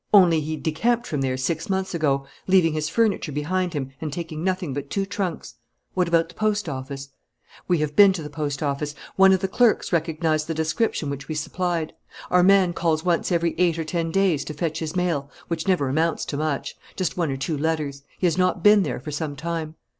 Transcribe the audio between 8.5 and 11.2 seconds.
office. One of the clerks recognized the description